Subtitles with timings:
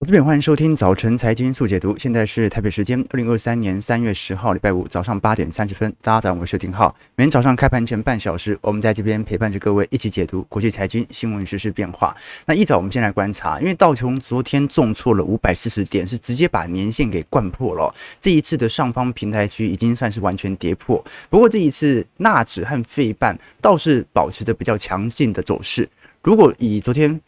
[0.00, 6.96] 我这边欢迎收听早晨财经速解读，现在是台北时间二零二三年三月十号礼拜五早上八点三十分，大家早上，我是丁浩。
[7.16, 12.16] 每天早上开盘前半小时，我们在这边陪伴着各位一起解读国际财经新闻、时事变化。
[12.46, 17.94] 那一早我们先来观察，因为道琼昨天重挫了五百四十点，是直接把年线给灌破了。
[18.18, 25.86] 这一次的上方平台区已经算是完全跌破，不过这一次纳指和费半倒是保持着比较强劲的走势。
[26.22, 27.20] 如果以昨天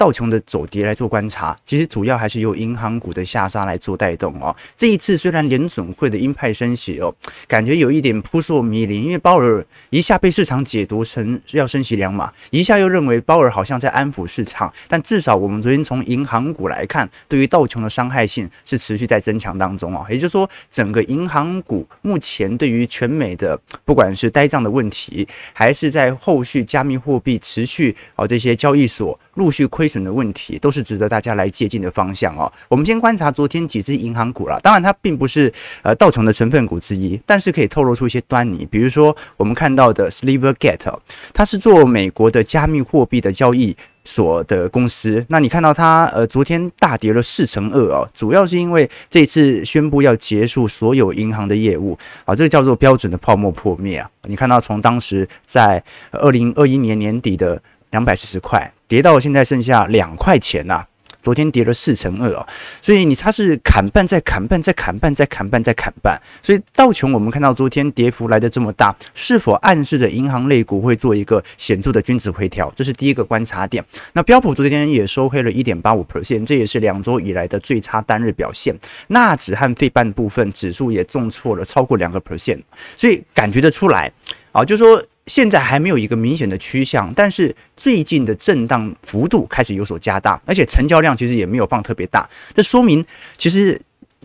[0.00, 4.56] 道琼的走跌来做观察，其实主要还是由银行股的下杀来做带动哦。
[4.74, 7.14] 这一次虽然联准会的鹰派升息哦，
[7.46, 14.72] 感觉有一点扑朔迷离，因为鲍尔一下被市场解读成要升息两码，一下又认为鲍尔好像在安抚市场。
[14.88, 20.06] 但至少我们昨天从银行股来看，对于道琼的伤害性是持续在增强当中啊。
[20.08, 29.89] 也就是说，整个银行股目前对于全美的不管是呆账的问题，还是在后续加密货币持续啊这些交易所陆续亏。
[30.04, 32.52] 的问题都是值得大家来借鉴的方向哦。
[32.68, 35.50] 我们先观察昨天几只银行股啦，当然它并不是
[35.82, 38.66] 呃道琼的成分股之一，但是可以透露出一些端倪。
[38.70, 40.92] 比如说我们看到的 Silvergate，
[41.32, 45.24] 它是做美国的加密货币的交易所的公司。
[45.28, 54.10] 那你看到它呃昨天大跌了四成二哦，主要是因为这次宣布要结束所有银行的业务啊，这个叫做标准的泡沫破灭啊。
[54.24, 57.60] 你看到从当时在二零二一年年底的。
[57.90, 60.84] 两百四十块跌到现在剩下两块钱呐、
[61.22, 62.46] 昨天跌了四成二哦，
[62.80, 72.72] 所以你它是砍半再砍半再砍半再砍半再砍半，所以道琼我们看到昨天跌幅来得这么大，是否暗示着银行类股会做一个显著的均值回调？
[72.74, 73.84] 这是第一个观察点。
[74.14, 78.74] 那标普昨天也收黑了一点八五 percent，这也是两周以来的最差单日表现。
[79.08, 82.62] 纳指和费半部分指数也重挫了超过两个 percent，
[82.96, 84.10] 所以感觉得出来
[84.52, 85.02] 啊，就说。
[85.30, 92.28] 现在还没有一个明显的趋向，但是最近的震荡幅度开始有所加大，而且成交量其实也没有放特别大。
[92.52, 93.04] 这说明，
[93.38, 93.80] 其实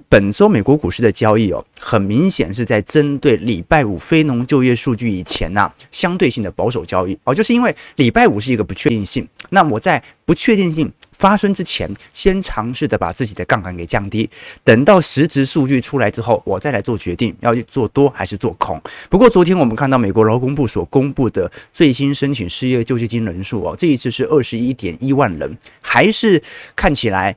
[0.10, 10.92] 本周美国股市的交易哦，很明显是在针对礼拜五非农就业数据以前呐，相对性的保守交易哦，就是因为礼拜五是一个不确定性，那我在不确定性。
[11.18, 14.30] 发生之前，先尝试的把自己的杠杆给降低，
[14.64, 18.80] 等到实质数据出来之后，我再来做决定，要去做多还是做空。
[19.10, 26.42] 不过，昨天我们看到美国劳工部所公布的最新申请失业救济金人数哦，这一次是二十一点一万人，还是
[26.76, 27.36] 看起来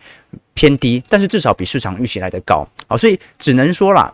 [0.55, 4.13] 偏低，但是至少比市场预期来的高啊，所以只能说啦，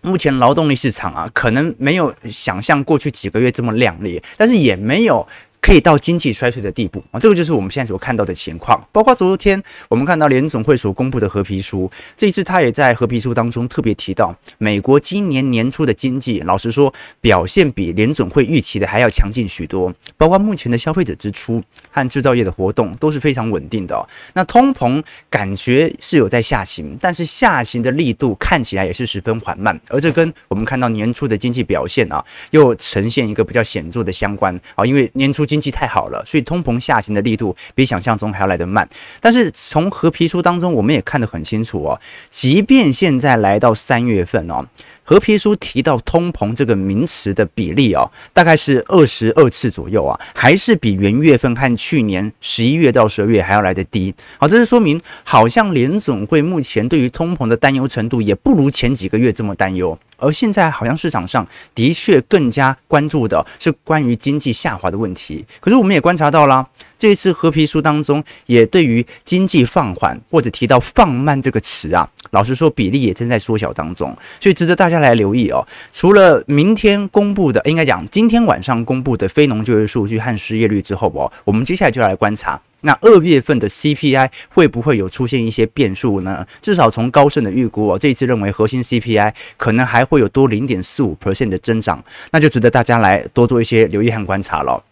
[0.00, 5.26] 目前劳动力市场啊，可能没有想象过去几个月这么亮丽，但是也没有。
[5.62, 8.84] 可以到经济衰退的地步啊，这个就是我们现在所看到的情况。
[8.90, 19.94] 包括昨天我们看到联总会所公布的合皮书，这一次他也在合皮书当中特别提到，美国今年年初的经济，老实说表现比联总会预期的还要强劲许多。
[20.16, 24.04] 包括目前的消费者支出和制造业的活动都是非常稳定的哦。
[24.34, 25.00] 那通膨
[25.30, 35.46] 感觉是有在下行，但是下行的力度看起来也是十分缓慢，而这跟我们看到年初的经济表现啊，又呈现一个比较显著的相关啊，因为年初。
[35.52, 38.88] 经济太好了，所以通膨下行的力度比想象中还要来得慢。
[39.20, 44.64] 但是从合皮书当中，我们也看得很清楚哦，即便现在来到三月份哦。
[45.04, 54.14] 合皮书提到通膨这个名词的比例哦，大概是二十二次左右啊，还是比元月份和去年十一月到十二月还要来得低。
[54.38, 65.44] 好，这是说明好像联总会目前对于通膨的担忧程度也不如前几个月这么担忧，而现在好像市场上的确更加关注的是关于经济下滑的问题。
[65.60, 66.66] 可是我们也观察到了，
[67.02, 74.92] 这次合皮书当中也对于经济放缓或者提到放慢这个词啊，老实说比例也正在缩小当中，所以值得大家。
[74.92, 86.46] 大家来留意哦，除了明天公布的，应该讲今天晚上公布的非农就业数据和失业率之后哦，我们接下来就要来观察，那二月份的 CPI 会不会有出现一些变数呢？
[86.60, 94.84] 至少从高盛的预估哦，这一次认为核心 CPI 可能还会有多零点四五 percent 的增长，那就值得大家来多做一些留意和观察了。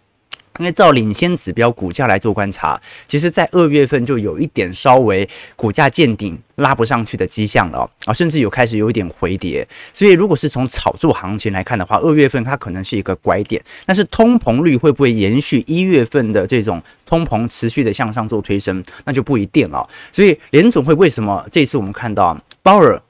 [0.60, 2.78] 因为照领先指标股价来做观察，
[3.08, 5.26] 其实，在二月份就有一点稍微
[5.56, 9.66] 股价见顶拉不上去的迹象了啊，甚至有开始有一点回跌。
[9.94, 13.64] 所以，如果是从炒作行情来看的话，二月份它可能是一个拐点。
[13.86, 19.88] 但是，通膨率会不会延续一月份的这种通膨持续的向上做推升，那就不一定了。
[20.12, 23.00] 所以，联总会为什么这次我们看到鲍尔？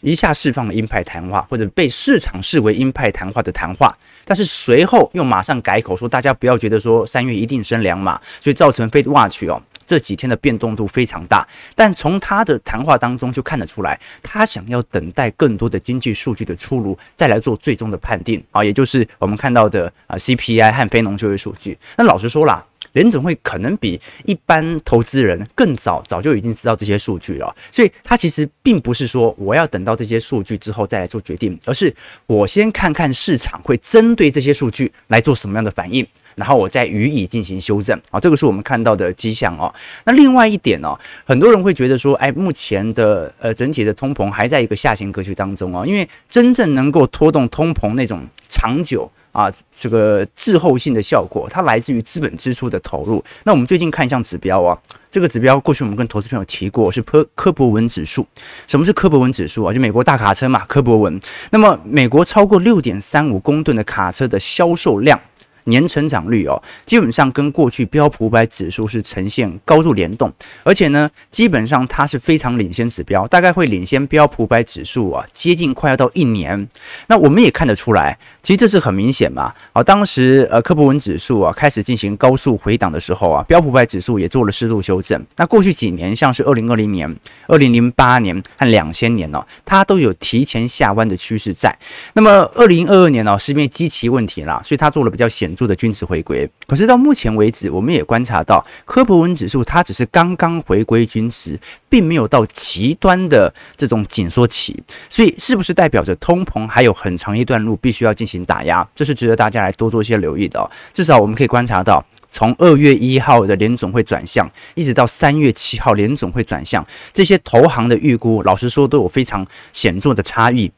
[0.00, 11.46] 一下释放了鹰派谈话，或者被市场视为鹰派谈话的谈话，但是随后又马上改口说，大家不要觉得说三月一定升两码，所以造成 Fed Watch 哦这几天的变动度非常大。
[11.74, 21.76] 但从他的谈话当中就看得出来，他想要等待更多的经济数据的出炉，再来做最终的判定啊，也就是我们看到的啊 CPI 和非农就业数据。
[21.96, 22.64] 那老实说啦。
[22.92, 31.94] 联总会可能比一般投资人更早早就已经知道这些数据了，所以他其实并不是说我要等到这些数据之后再来做决定，而是
[32.26, 36.06] 我先看看市场会针对这些数据来做什么样的反应。
[36.36, 39.74] 然后我再予以进行修正啊，这个是我们看到的迹象哦。
[40.04, 53.22] 那另外一点呢，很多人会觉得说，哎，目前的呃整体的通膨还在一个下行格局当中哦，因为真正能够拖动通膨那种长久啊这个滞后性的效果，它来自于资本支出的投入。
[53.44, 54.76] 那我们最近看一项指标啊，
[55.08, 58.26] 这个指标过去我们跟投资朋友提过，是科科博文指数。
[58.66, 59.72] 什么是科博文指数啊？
[59.72, 61.20] 就美国大卡车嘛，科博文。
[61.50, 65.20] 那么美国超过六点三五公吨的卡车的销售量。
[65.68, 70.32] 年成长率哦，基本上跟过去标普五百指数是呈现高度联动，
[70.62, 76.68] 而且呢，基本上它是非常领先指标，大概会领先标普五百指数啊，接近快要到一年。
[77.08, 79.52] 那我们也看得出来，其实这是很明显嘛。
[79.72, 85.22] 啊，当时呃科博文指数啊开始进行高速回档的时候啊，标普五百指数也做了适度修正。
[85.36, 87.14] 那过去几年，像是二零二零年、
[87.48, 91.76] 二零零八年和两千年呢，它都有提前下弯的趋势在。
[92.14, 95.54] 那么二零二二年呢，是因为基期问题啦，所以它做了比较显。
[95.66, 101.58] 的均值回归，可是到目前为止，我们也观察到科博文指数它只是刚刚回归均值，
[101.88, 108.86] 并没有到极端的这种紧缩期，所以是不是代表着通膨还有很长一段路必须要进行打压？
[108.94, 110.70] 这是值得大家来多做一些留意的哦。
[110.92, 120.70] 至少我们可以观察到，从二月一号的联总会转向，一直到三月七号联总会转向，这些投行的预估，老实说都有非常显著的差异。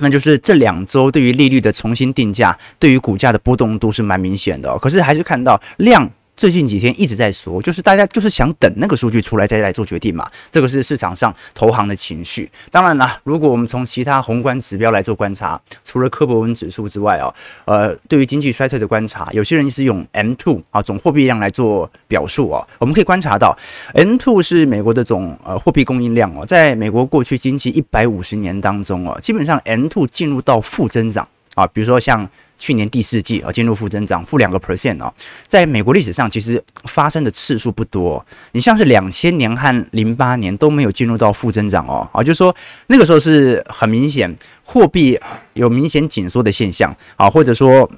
[0.00, 4.76] 那就是这两周对于利率的重新定价，对于股价的波动都是蛮明显的。
[4.78, 6.10] 可是还是看到量。
[6.38, 10.30] 最近几天一直在说，就是大家就是想等那个数据出来再来做决定嘛。
[10.52, 12.48] 这个是市场上投行的情绪。
[12.70, 22.64] 当然啦，如果我们从其他宏观指标来做观察，除了科博文指数之外哦，呃，对于经济衰退的观察，有些人是用 M two 啊总货币量来做表述哦。
[22.78, 23.58] 我们可以观察到
[23.94, 31.26] ，M two 是美国的总呃货币供应量哦，在美国过去经济一百五十年当中哦，基本上 M two 进入到负增长
[31.58, 32.28] 啊，比如说像。
[32.60, 35.14] 去年第四季啊，进入负增长，负两个 percent 哦，
[35.46, 38.26] 在美国历史上其实发生的次数不多。
[38.50, 42.52] 你像是两千年和零八年都没有进入到负增长哦，啊，就是说
[42.88, 44.34] 那个时候是很明显
[44.64, 45.16] 货币
[45.52, 47.88] 有明显紧缩的现象啊，或者说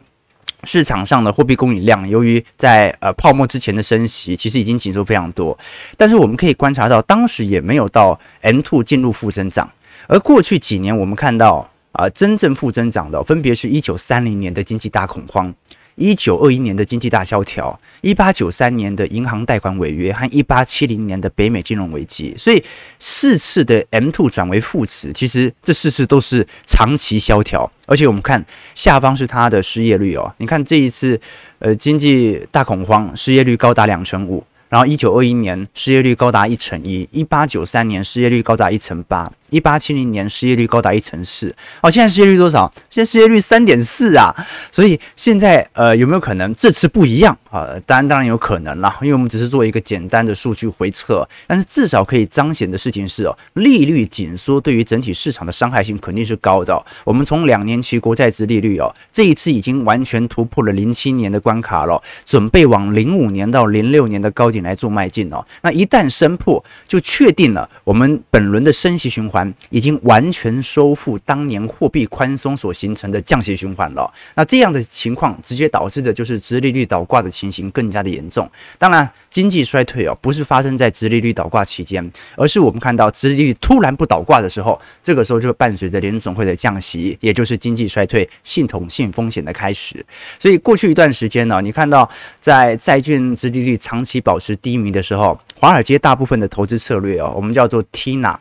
[0.65, 5.59] 市场上的货币供应量由于在呃泡沫之前的升息，其实已经紧缩非常多。
[5.97, 9.73] 但是我们可以观察到，当时也没有到 M two 进入负增长，
[10.07, 11.71] 而过去几年我们看到。
[11.93, 15.53] 啊，真正负增长的分别是一九三零年的经济大恐慌，
[15.97, 22.35] 一九二一年的经济大萧条，一八九三年的银行贷款违约和一八七零年的北美金融危机。
[22.39, 22.63] 所以
[23.01, 27.71] 四次的 M2 转为负值，其实这四次都是长期萧条。
[27.87, 28.45] 而且我们看
[28.75, 31.21] 下方是它的失业率哦，你看这一次
[31.59, 34.45] 呃经济大恐慌，失业率高达两成五。
[34.69, 39.33] 然后一九二一年失业率高达一成一，一八九三年失业率高达一成八。
[39.51, 42.73] 一八七零年失业率高达一成四，哦，现在失业率多少？
[42.89, 44.35] 现在失业率三点四啊！
[44.71, 47.69] 所以现在呃有没有可能这次不一样啊？
[47.87, 56.81] 当然当然有可能啦，因为我们只是做一个简单的数据回测，但是至少可以彰显的事情是哦，利率紧缩对于整体市场的伤害性肯定是高的。
[57.05, 65.45] 我们从两年期国债殖利率哦，这一次已经完全突破了零七年的关卡了，准备往零五年到零六年的高点来做迈进哦。
[65.63, 69.40] 那一旦升破，就确定了我们本轮的升息循环。
[69.69, 74.11] 已经完全收复当年货币宽松所形成的降息循环了。
[74.35, 78.51] 那这样的情况直接导致的就是殖利率倒挂的情形更加的严重。
[78.79, 90.05] 当然，经济衰退哦，不是发生在殖利率倒挂期间，而是我们看到殖利率突然不倒挂的时候，这个时候就伴随着联总会的降息，也就是经济衰退系统性风险的开始。
[90.39, 92.09] 所以过去一段时间呢，你看到
[92.41, 98.37] 在债券殖利率长期保持低迷的时候，华尔街大部分的投资策略哦，我们叫做 TINA。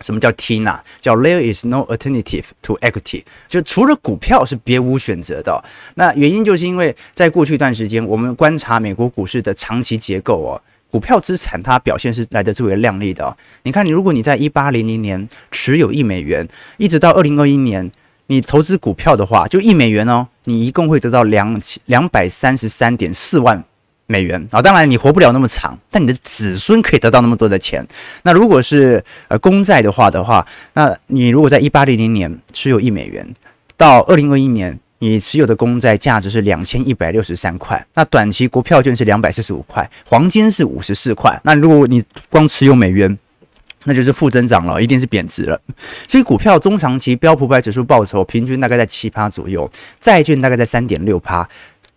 [0.00, 0.80] 什么叫 TINA？
[1.00, 5.64] 叫 There is no alternative to equity，就除了股票是别无选择的。
[5.94, 13.36] 那原因就是因为在过去一段时间，我们观察美国股市的长期结构哦，股票资产它表现是来得最为亮丽的。
[13.64, 17.90] 你看，你如果你在一八零零年持有一美元，一直到二零二一年，
[18.28, 23.64] 你投资股票的话，就一美元哦，你一共会得到两两百三十三点四万。
[24.10, 27.86] 美元啊，当然你活不了那么长，但你的子孙可以得到那么多的钱。
[28.22, 33.34] 那如果是呃公债的话的话，那你如果在一八零零年持有一美元，
[33.76, 41.38] 到二零二一年你持有的公债价值是两千一百六十三块，那短期国票券是两百四十五块，黄金是五十四块。
[41.44, 43.18] 那如果你光持有美元，
[43.84, 45.60] 那就是负增长了，一定是贬值了。
[46.08, 51.46] 所以股票中长期标普五百指数报酬平均大概在七趴左右，债券大概在三点六趴。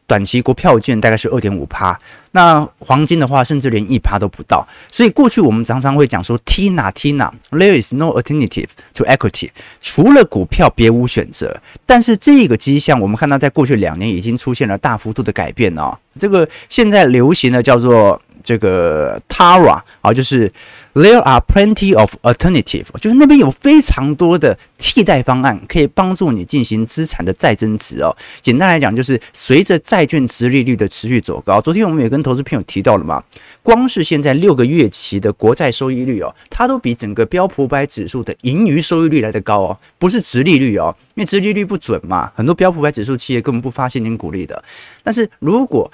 [0.07, 1.97] 短期国票券大概是二点五趴，
[2.31, 4.67] 那黄金的话甚至连一趴都不到。
[4.89, 11.61] 所以过去我们常常会讲说，Tina Tina，there is no alternative to equity，除了股票别无选择。
[11.85, 15.97] 但是这个迹象我们看到，在过去两年已经出现了大幅度的改变哦。
[16.19, 18.21] 这个现在流行的叫做。
[18.43, 20.51] 这个 Tara 啊，就是
[20.93, 28.15] There are plenty of alternative，就是那边有非常多的替代方案，可以帮助你进行资产的再增值哦。
[28.41, 33.23] 简单来讲，就是随着债券殖利率的持续走高，昨天我们也跟投资朋友提到了嘛，
[33.63, 44.61] 光是现在六个月期的国债收益率哦，它都比整个标普五百指数的盈余收益率来得高哦，不是殖利率哦，因为殖利率不准嘛，很多标普五百指数企业根本不发现金股利的。
[45.03, 45.89] 但是如果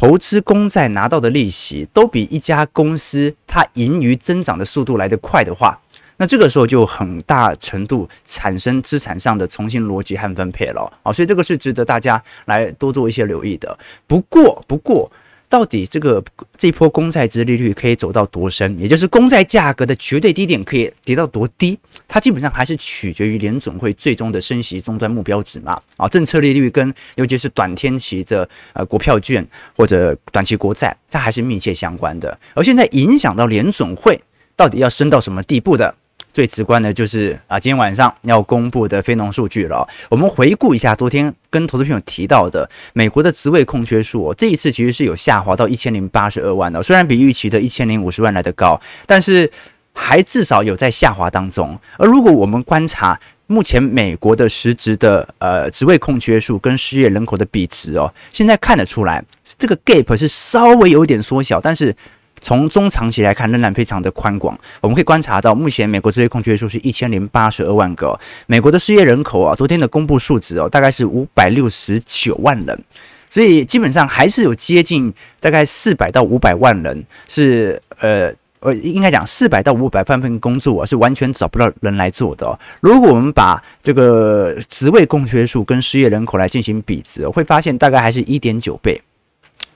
[0.00, 5.78] 投资公债拿到的利息都比一家公司它盈余增长的速度来得快的话，
[6.16, 13.78] 那这个时候就很大程度产生资产上的重新逻辑和分配了啊，所以这个是值得大家来多做一些留意的。
[14.06, 15.12] 不过，不过。
[15.50, 16.22] 到底这个
[16.56, 18.78] 这一波公债殖利率可以走到多深？
[18.78, 21.76] 也就是公债价格的绝对低点可以跌到多低？
[22.06, 25.78] 它基本上还是取决于联总会最终的升息终端目标值嘛。
[25.96, 29.44] 啊，政策利率跟尤其是短天期的呃国票券
[29.76, 32.38] 或者短期国债，它还是密切相关的。
[32.54, 34.20] 而现在影响到联总会
[34.54, 35.92] 到底要升到什么地步的？
[36.32, 39.86] 最直观的就是啊，今天晚上要公布的非农数据了。
[40.08, 49.50] 我们回顾一下昨天跟投资朋友提到的美国的职位空缺数，这一次其实是有下滑到一千零八十二万的，虽然比预期的一千零五十万来得高，但是
[49.92, 51.78] 还至少有在下滑当中。
[51.98, 59.24] 而如果我们观察目前美国的实质的呃职位空缺数跟失业人口的比值哦，现在看得出来
[59.58, 61.94] 这个 gap 是稍微有点缩小，但是。
[62.40, 64.58] 从中长期来看，仍然非常的宽广。
[64.80, 68.18] 我们可以观察到，目前美国职位空缺数是一千零八十二万个。
[68.46, 72.84] 美国的失业人口啊，昨天的公布数值哦，大概是五百六十九万人。
[73.28, 82.58] 所以基本上还是有接近大概四百到五百万人是呃呃，应该讲四百到五百万份工作啊，是完全找不到人来做的哦。
[82.80, 89.00] 如果我们把这个职位空缺数跟失业人口来进行比值，会发现大概还是一点九倍。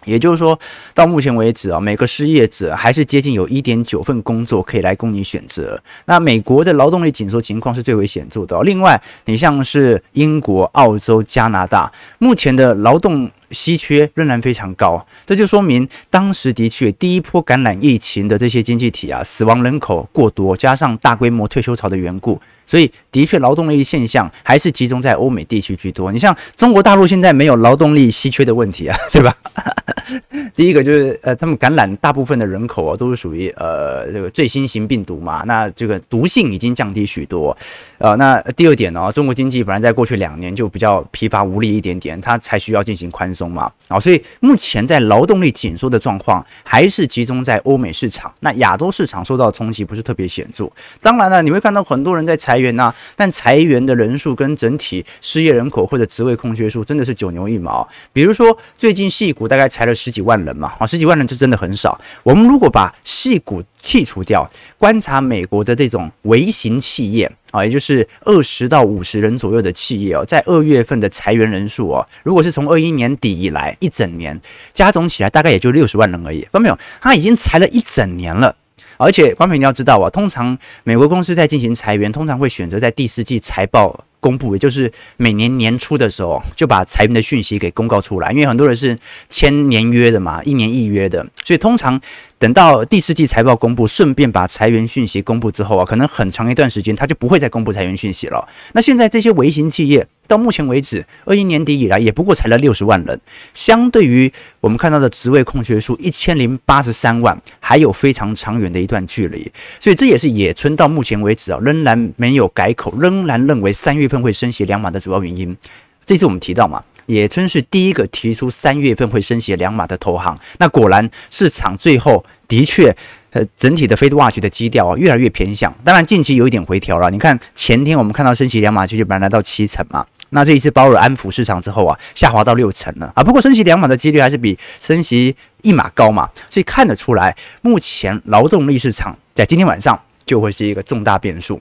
[0.04, 0.58] 也就是说，
[0.94, 5.82] 到目前为止啊，每个失业者还是接近有一点九份工作可以来供你选择。
[6.06, 8.60] 那美国的劳动力紧缩情况是最为显著的。
[8.62, 15.06] 另外，你像是英国、澳洲、加拿大，目前的劳动稀缺仍然非常高。
[15.26, 22.40] 这就说明当时的确第一波感染疫情的这些经济体啊，死亡人口过多，加上大规模退休潮的缘故。
[22.66, 26.10] 所以，的确，劳动力现象还是集中在欧美地区居多。
[26.10, 29.34] 你像中国大陆现在没有劳动力稀缺的问题啊， 对吧？
[30.54, 37.56] 第一个就是呃，他们感染大部分的人口啊，都是属于呃这个最新型病毒嘛，那这个毒性已经降低许多。
[37.98, 43.70] 呃，那第二点呢，中国经济本来在过去两年就比较疲乏无力一点点，它才需要进行宽松嘛。
[43.88, 50.70] 啊，所以目前在劳动力紧缩的状况还是集中在欧美市场，那亚洲市场受到冲击不是特别显著。
[51.00, 57.86] 当然了，你会看到很多人在裁员呐，但裁员的人数跟整体失业人口或者职位空缺数真的是九牛一毛。
[58.12, 62.00] 比如说最近矽谷大概裁了十几万人嘛，啊，十几万人就真的很少。
[62.22, 74.40] 我们如果把矽谷剔除掉，观察美国的这种微型企业啊，也就是二十到五十人左右的企业哦，在二月份的裁员人数哦，如果是从二一年底以来一整年
[74.72, 76.42] 加总起来，大概也就六十万人而已。
[76.42, 76.78] 看到没有？
[77.00, 78.54] 他已经裁了一整年了。
[78.96, 88.30] 而且，光平你要知道啊，通常美国公司在进行裁员，通常会选择在第四季财报公布，也就是每年年初的时候，就把裁员的讯息给公告出来。
[88.32, 88.96] 因为很多人是
[89.28, 92.00] 签年约的嘛，一年一约的，所以通常。
[92.36, 98.46] 等到第四季财报公布，顺便把裁员讯息公布之后啊，可能很长一段时间他就不会再公布裁员讯息了。
[98.72, 103.18] 那现在这些微型企业到目前为止，二一年底以来也不过裁了六十万人，
[103.54, 109.50] 相对于我们看到的职位空缺数一千零八十三万，还有非常长远的一段距离。
[109.80, 115.56] 所以这也是野村到目前为止啊，仍然没有改口，仍然认为三月份会升息两码的主要原因。
[116.04, 116.82] 这次我们提到嘛。
[117.06, 122.94] 野村是第一个提出三月份会升息两码的投行，那果然市场最后的确，
[123.30, 125.74] 呃，整体的 Fed Watch 的基调啊越来越偏向。
[125.84, 133.22] 当然近期有一点回调了，你看前天我们看到升息两码几率本来来到七成嘛，那这一次鲍尔安抚市场之后啊，下滑到六成了啊。
[133.22, 141.60] 不过升息两码的几率还是比升息一码高嘛，所以看得出来，目前劳动力市场在今天晚上就会是一个重大变数。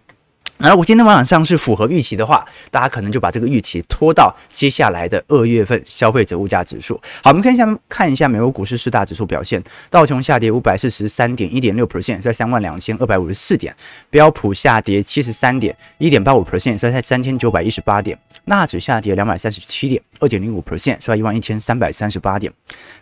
[0.60, 6.96] 而我今天晚上是符合预期的话，大家可能就把这个预期拖到接下来的二月份消费者物价指数。
[7.22, 13.74] 好，我们看一下看一下美国股市四大指数表现，道琼下跌五百四十三点一点六 percent，在三万两千二百五十四点；
[14.10, 22.50] 标普下跌七十三点一点八五 percent，在三千九百一十八点；纳指下跌两百三十七点二点零五 percent，在一万一千三百三十八点；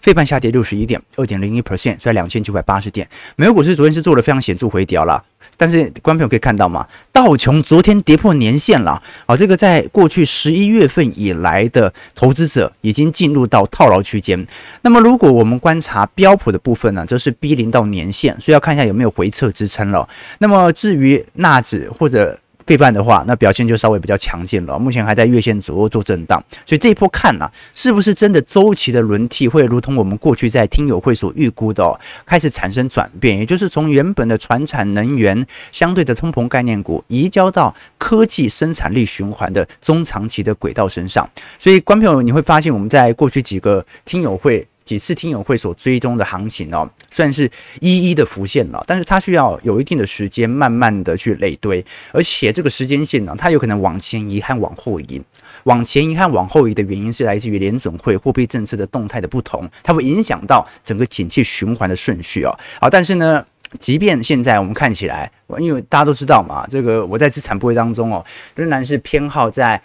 [0.02, 3.08] 费半下跌六十一点二点零一 percent，在两千九百八十点。
[3.36, 5.24] 美国股市昨天是做了非常显著回调了。
[5.58, 6.88] 但是观众朋友可以看到嘛？
[7.12, 14.44] 道琼昨天跌破年线了，好，这个在过去十一月份以来的投资者已经进入到套牢区间。
[14.82, 20.08] 那么如果我们观察标普的部分呢，则是逼临到年线，所以要看一下有没有回撤支撑了。
[20.40, 22.40] 那么至于纳指或者
[22.72, 24.80] 费半的话，那表现就稍微比较强劲了。
[24.80, 41.30] 目前还在月线左右做震荡，所以这一波看、啊，是不是真的周期的轮替会如同我们过去在听友会所预估的、开始产生转变，也就是从原本的传产能源相对的通膨概念股，移交到科技生产力循环的中长期的轨道身上。
[41.60, 44.66] 所以，观众朋友你会发现，我们在过去几个听友会。
[44.92, 51.82] 几次听友会所追踪的行情哦，算是一一的浮现了，但是它需要有一定的时间，慢慢的去累堆，
[52.12, 55.22] 而且这个时间线呢，它有可能往前移和往后移，
[55.64, 62.52] 往前移和往后移的原因是来自于联准会货币政策的动态的不同，它会影响到整个景气循环的顺序哦。
[62.82, 63.46] 好，但是呢，
[63.80, 69.82] 即便现在我们看起来，因为大家都知道嘛，这个我在资产部位当中哦，仍然是偏好在。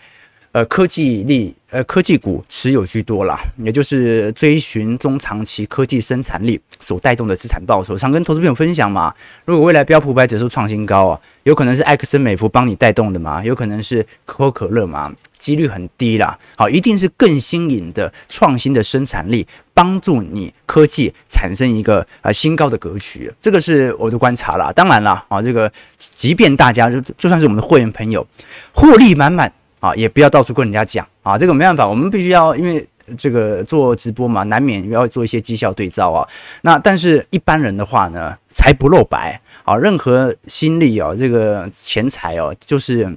[0.56, 7.94] 呃，科技力，呃，科技股持有居多啦，也就是追寻中长期科技生产力所带动的资产报酬。
[7.94, 16.38] 常跟投资朋友分享嘛，如果未来标普五百指数创新高啊，有可能是埃克森美孚帮你带动的嘛，有可能是可口可乐嘛，几率很低啦。
[16.56, 23.30] 好，一定是更新颖的创新的生产力，帮助你科技产生一个呃新高的格局。
[23.38, 24.72] 这个是我的观察啦。
[24.72, 28.26] 当然啦，啊，这个即便大家就就算是我们的会员朋友，
[28.72, 29.52] 获利满满。
[29.86, 36.26] 啊，也不要到处跟人家讲啊，这个没办法，我们必须要因为这个做直播嘛，难免要做一些绩效对照啊。
[36.62, 43.08] 那但是一般人的话呢，财不露白啊，任何心力哦，这个钱财哦，就是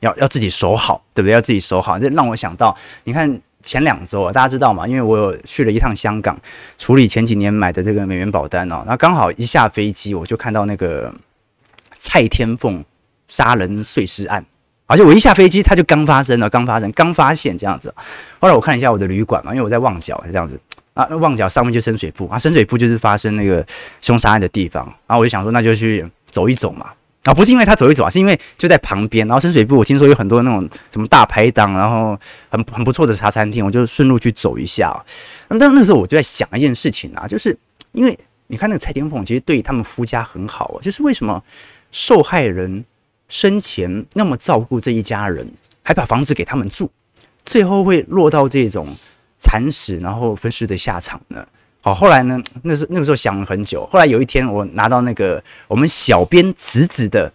[0.00, 1.34] 要要自己守好，对不对？
[1.34, 1.98] 要自己守好。
[1.98, 2.74] 这让我想到，
[3.04, 6.38] 你看前两周啊，大家知道嘛，因为我有去了一趟香港，
[6.78, 11.14] 处理前几年买的这个美元保单哦，那刚好一下飞机，我就看到那个
[11.98, 12.84] 蔡天凤
[13.28, 14.44] 杀人碎尸案。
[14.86, 17.92] 而且我一下飞机，它就刚发生了，刚发生，刚发现这样子。
[18.38, 20.60] 后来我看一下我的旅馆嘛，因为我在旺角这样子
[20.92, 23.66] 啊，旺角上面就深水埗啊，深水埗就是发生那个
[24.02, 24.84] 凶杀案的地方。
[25.06, 26.92] 然后我就想说，那就去走一走嘛。
[27.24, 29.26] 啊，不是因为他走一走啊，是因为就在旁边。
[29.26, 32.16] 然后深水埗我听说有很多那种什么大排档，然后
[32.50, 34.94] 很很不错的茶餐厅，我就顺路去走一下。
[35.48, 37.56] 那那个时候我就在想一件事情啊，就是
[37.92, 38.14] 因为
[38.48, 41.42] 你看那个蔡天凤，其实对他们夫家很好啊，就是为什么
[41.90, 42.84] 受害人。
[43.34, 45.44] 生前那么照顾这一家人，
[45.82, 46.88] 还把房子给他们住，
[47.44, 48.86] 最后会落到这种
[49.40, 51.44] 惨死然后分尸的下场呢？
[51.82, 53.84] 好，后来呢，那是那个时候想了很久。
[53.86, 57.30] 后来有一天，我拿到那个我们小编侄子的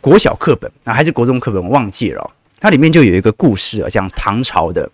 [0.00, 2.30] 国小课本啊，还是国中课本，我忘记了。
[2.60, 4.88] 它里面就有一个故事啊，讲唐朝的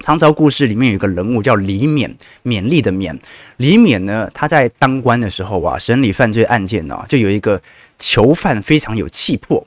[0.00, 2.14] 唐朝故事里面有一个人物叫李勉，
[2.44, 3.18] 勉励的勉。
[3.56, 7.62] 李勉呢，他在当官的时候啊，审理犯罪案件呢，就有一个。
[8.02, 9.62] 囚犯非常有气魄，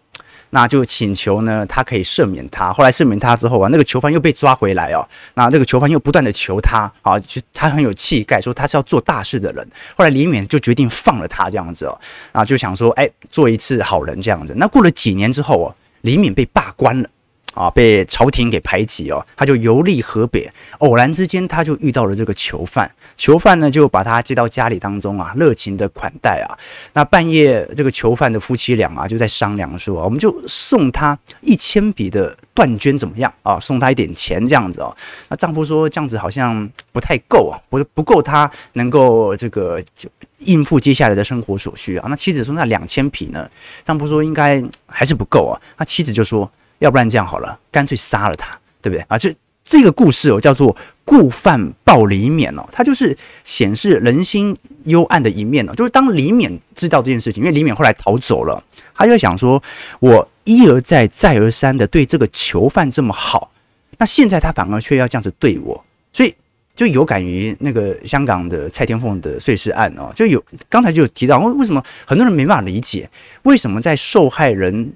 [0.55, 2.71] 那就请求呢，他可以赦免他。
[2.71, 5.03] 后来赦免他之后啊，那个囚犯又被抓回来哦。
[5.33, 9.67] 那这个囚犯又不断的求他啊，就他很有气概，说他是要做大事的人。
[9.97, 11.99] 后来李敏就决定放了他这样子哦，
[12.31, 14.53] 啊，就想说，哎，做一次好人这样子。
[14.55, 17.09] 那过了几年之后哦，李敏被罢官了。
[17.53, 26.57] 啊，被朝廷给排挤哦，他就游历河北，偶然之间他就遇到了这个囚犯，囚犯呢就把他接到家里当中啊，热情的款待啊。
[26.93, 33.59] 那半夜这个囚犯的夫妻俩啊就在商量说，我们就送他一千笔的断绢怎么样啊？
[33.59, 34.95] 送他一点钱这样子哦。
[35.29, 42.07] 那丈夫说这样子好像不太够啊，不不够他能够这个就应付接下来的生活所需啊。
[42.09, 43.49] 那妻子说那两千匹呢？
[43.83, 45.61] 丈夫说应该还是不够啊。
[45.77, 46.49] 那妻子就说。
[46.83, 49.17] 要不然这样好了，干脆杀了他，对不对啊？
[49.17, 55.73] 这这个故事哦，叫做“故犯报李勉”哦，它就是显示人心幽暗的一面哦。
[55.73, 58.61] 就是当李勉知道这件事情，因为李勉后来逃走了，
[58.93, 59.63] 他就想说
[60.01, 63.49] ：“我一而再、再而三的对这个囚犯这么好，
[63.97, 66.35] 那现在他反而却要这样子对我，所以
[66.75, 73.09] 就有感于那个香港的蔡天凤的碎尸案哦，就有刚才就有提到，为什么很多人没办法理解，
[73.43, 74.91] 为什么在受害人。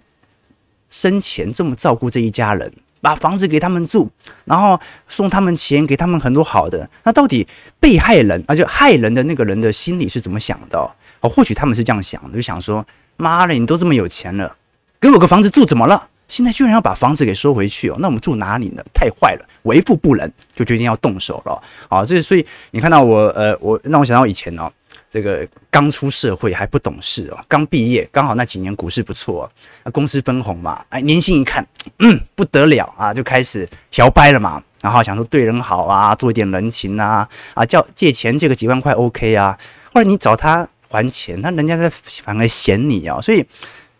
[0.89, 2.71] 生前这么照顾这一家人，
[3.01, 4.09] 把房子给他们住，
[4.45, 6.89] 然后送他们钱，给他们很多好的。
[7.03, 7.47] 那到底
[7.79, 10.79] 被害人，啊，就害人的那个人的心里是怎么想的？
[11.21, 14.55] 哦，或许他们是这样想的，就想说：妈的，你都这么有钱了，
[14.99, 16.09] 给我个房子住怎么了？
[16.27, 18.83] 现在居然要把房子给收回去哦，那我们住哪里呢？
[18.93, 21.61] 太坏了，为富不仁，就决定要动手了。
[21.87, 24.69] 啊，这所以你看到我呃，我让我想到以前哦，
[25.09, 29.49] 这个刚出社会还不懂事哦，刚毕业刚好那几年股市不错，
[29.83, 31.65] 啊，公司分红嘛，哎，年薪一看，
[31.99, 39.57] 嗯，不得了啊，就开始摇摆了嘛，然后想说对人好啊，做一点人情啊，啊，叫借钱借个几万块 OK 啊，
[39.93, 43.45] 后来你找他还钱，那人家在反而嫌你啊，所以。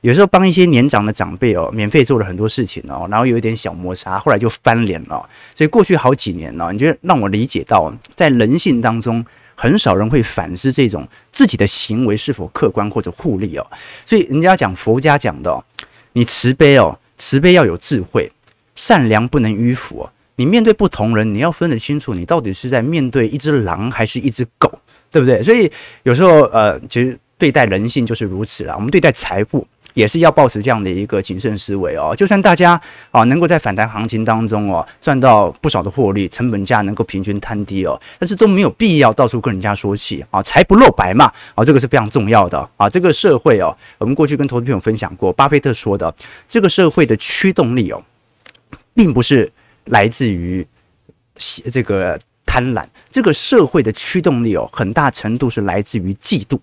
[0.01, 5.27] 有时候帮一些年长的长辈哦，免费做了很多事情哦，然后有一点小摩擦，后来就翻脸了。
[5.55, 9.25] 所以过去好几年呢，你觉得让我理解到，在人性当中，
[9.57, 13.65] 很少人会反思这种自己的行为是否客观或者互利哦。
[14.05, 15.65] 所以人家讲佛家讲的，
[16.13, 18.31] 你慈悲哦，慈悲要有智慧，
[18.75, 20.11] 善良不能迂腐哦。
[20.35, 24.71] 你面对不同人，你要分得清楚，你到底是在面对一只狼还是一只狗，
[25.11, 25.41] 对不对？
[25.41, 25.69] 所以
[26.03, 28.75] 有时候呃，其实对待人性就是如此啦。
[28.75, 29.67] 我们对待财富。
[29.97, 32.13] 也是要保持这样的一个谨慎思维哦。
[32.15, 32.79] 就算大家
[33.09, 42.87] 啊能够在反弹行情当中哦赚到不少的获利，成本价能够平均摊低哦，但是都没有必要到处跟人家说起啊，财不露白嘛啊，这个是非常重要的啊。
[42.87, 46.13] 这个社会哦，我们过去跟投资朋友分享过，巴菲特说的，
[46.47, 48.03] 这个社会的驱动力哦，
[48.93, 49.51] 并不是
[49.85, 50.67] 来自于
[51.71, 56.59] 这个贪婪，这个社会的驱动力哦，很大程度是来自于嫉妒，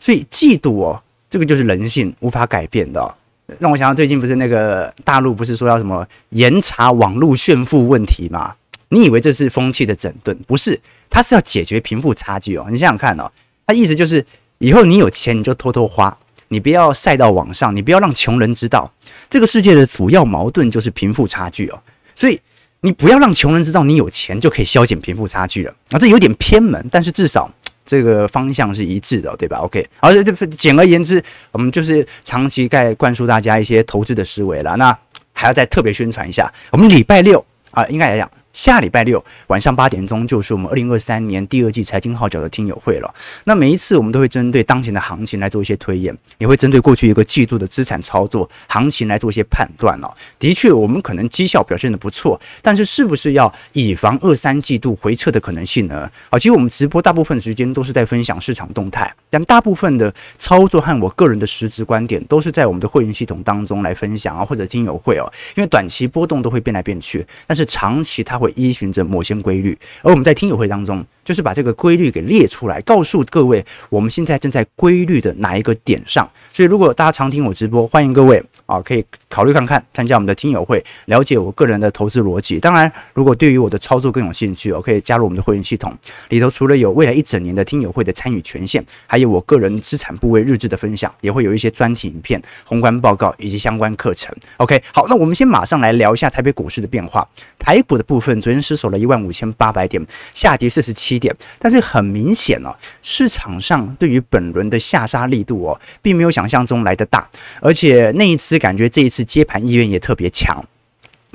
[0.00, 1.00] 所以嫉妒哦。
[1.34, 3.12] 这个就是人性无法改变的，
[3.58, 8.54] 让我想到最近不是那个大陆不是说要什么严查网络炫富问题吗？
[8.90, 10.38] 你以为这是风气的整顿？
[10.46, 10.78] 不是，
[11.10, 12.68] 它是要解决贫富差距哦。
[12.70, 13.28] 你想想看哦，
[13.66, 14.24] 它意思就是
[14.58, 16.16] 以后你有钱你就偷偷花，
[16.46, 18.92] 你不要晒到网上，你不要让穷人知道。
[19.28, 21.82] 这个世界的主要矛盾就是贫富差距哦，
[22.14, 22.40] 所以
[22.82, 25.98] 你不要让穷人知道你有钱就可以消减贫富差距了啊。
[25.98, 27.50] 这有点偏门，但是至少。
[27.84, 34.76] 这个方向是一致的，对吧？OK，而且，这简而言之，我们就是长期在灌输大家一些投资的思维了。
[34.76, 34.96] 那
[35.32, 38.30] 还要再特别宣传一下，我们礼拜六啊，应该来讲。
[38.54, 43.14] 下礼拜六晚上八点钟就是我们二零二三年第二季财经号角的听友会了。
[43.42, 50.08] 那每一次我们都会针对当前的行情来做一些推演，也会针对过去一个季度的资产操作行情来做一些判断了。
[50.38, 56.08] 的确，我们可能绩效表现得不错，但是是不是要以防二三季度回撤的可能性呢？
[56.30, 65.28] 啊，其实我们直播大部分时间都是在分享市场动态，但大部分的操作和我个人的实质观点都是在我们的会员系统当中来分享啊，或者听友会哦。
[65.56, 68.43] 因为短期波动都会变来变去，但是长期它会。
[68.44, 76.28] 会依循着某些规律，而我们在听友会当中，就是把这个规律给列出来，告诉各位我们现在正在规律的哪一个点上。
[76.52, 82.60] 所以，如果大家常听我直播，欢迎各位啊，可以考虑看看参加我们的听友会，了解我个人的投资逻辑。
[82.60, 85.96] 当然，如果对于我的操作更有兴趣，我可以加入我们的会员系统，
[86.28, 94.34] 里头除了有未来一整年的听友会的参与权限，还有我个人资产部位日志的分享，也会有一些专题影片、宏观报告以及相关课程。
[94.58, 97.26] OK，好，那我们先马上来聊一下台北股市的变化。
[97.58, 101.34] 台股的部分，昨天失守了一万五千八百点，下跌四十七点。
[101.58, 107.28] 但是很明显哦，市场上对于本轮的下杀力度哦，并没有想象中来得大。
[107.60, 110.64] 而且那一次感觉这一次接盘意愿也特别强。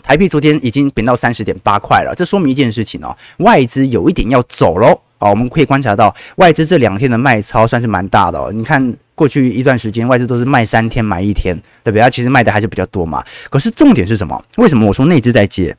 [0.02, 5.02] 台币昨天已经贬到三十点八块了，这说明一件事情哦，外资有一点要走喽。
[5.20, 8.50] 哦，我们可以观察到外资这两天的卖超算是蛮大的哦。
[8.54, 12.02] 你看过去一段时间外资都是卖三天买一天，对不对？
[12.02, 13.22] 它其实卖的还是比较多嘛。
[13.50, 14.42] 可是重点是什么？
[14.56, 15.76] 为什么我说内资在接？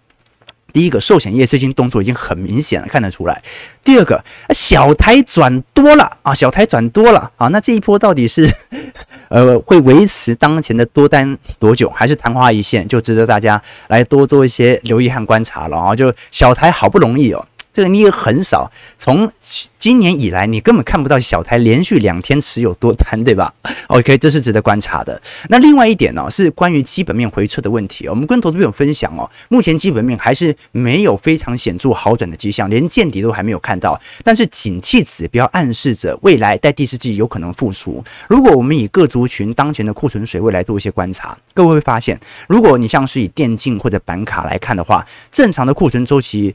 [0.73, 3.43] 第一个，寿险业最近动作已经很明显了，看得出来。
[3.83, 8.49] 第二个，小台转多了啊， 小台转多了啊，那这一波到底是
[9.29, 15.95] 呃会维持当前的多单多久，还是昙花一现，就值得大家来多做一些留意和观察了啊。
[15.95, 17.47] 就小台好不容易哦。
[17.73, 19.31] 这个你也很少，从
[19.79, 23.55] 今年以来，你根本看不到小台连续两天持有多单，对吧
[23.87, 25.21] ？OK，这是值得观察的。
[25.49, 28.09] 那另外一点呢、是关于基本面回撤的问题。
[28.09, 33.99] 我们跟投资朋友分享哦，目前基本面还是没有非常显著好转的迹象，连见底都还没有看到。
[34.25, 38.03] 但是景气指标暗示着未来在第四季有可能复苏。
[38.29, 46.53] 如果我们以各族群当前的库存水位来做一些观察，各位会发现，如果你像是以电竞或者板卡来看的话，正常的库存周期。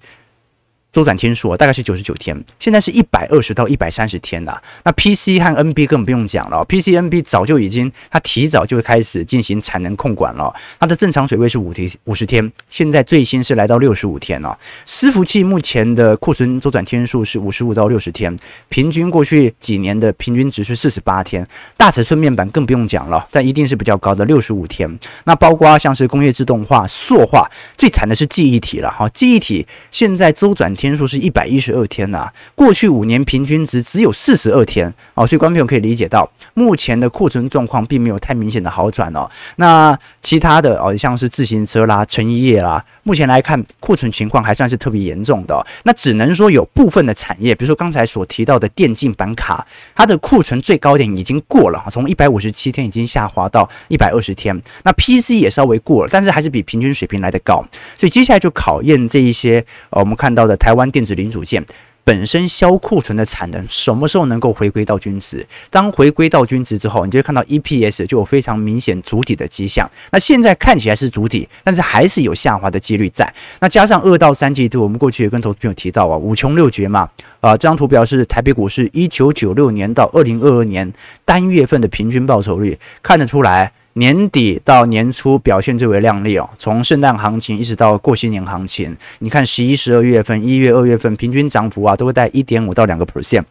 [0.95, 4.61] 周转天数啊，大概是九十九天，现在是一百二十到一百三十天了。
[4.85, 10.55] 那 PC 和 NB 更不用讲了，PC、NB 早就已经它提早就开始进行产能控管了。
[10.79, 14.57] 它的正常水位是五天五十天，现在最新是来到六十五天了。
[14.85, 18.33] 伺服器目前的库存周转天数是五十五到六十天，
[18.69, 21.45] 平均过去几年的平均值是四十八天。
[21.75, 24.97] 大尺寸面板更不用讲了，但一定是比较高的六十五天。
[25.25, 30.84] 那包括像是工业自动化、塑化，最惨的是记忆体了哈，记忆体现在周转天。
[30.85, 39.29] 天数是一百一十二天呐、过去五年平均值只有四十二天哦，所以观众朋友可以理解到，目前的库存状况并没有太明显的好转哦。
[39.57, 54.59] 那其他的哦，像是自行车啦、成衣业啦，目前来看库存情况还算是特别严重的、那只能说有部分的产业，比如说刚才所提到的电竞板卡，它的库存最高点已经过了，从一百五十七天已经下滑到一百二十天。
[54.83, 57.65] 那 PC 也稍微过了，但是还是比平均水平来得高。
[57.97, 61.63] 所以接下来就考验这一些呃，我们看到的台湾电子零组件。
[62.03, 65.45] 本身销库存的产能什么时候能够回归到均值？
[65.69, 69.89] 当回归到均值之后，你就会看到 EPS 就有非常明显筑底的迹象。
[70.11, 73.31] 那现在看起来是筑底，但是还是有下滑的几率在。
[73.59, 77.07] 那加上二到三季度，我们过去也跟投资朋友提到啊，五穷六绝嘛。
[77.41, 80.91] 啊，这张图表是台北股市一九九六年到二零二二年
[81.23, 83.71] 单月份的平均报酬率，看得出来。
[83.97, 93.43] 年底到年初表现最为亮丽哦，从圣诞行情一直到过新年行情，你看十一、十二月份、一月、二月份平均涨幅啊，都会在一点五到两个 percent。